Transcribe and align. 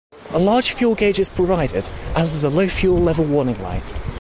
A 0.31 0.39
large 0.39 0.71
fuel 0.71 0.95
gauge 0.95 1.19
is 1.19 1.29
provided 1.29 1.87
as 2.15 2.33
is 2.33 2.43
a 2.43 2.49
low 2.49 2.67
fuel 2.67 2.99
level 2.99 3.23
warning 3.23 3.61
light. 3.61 3.93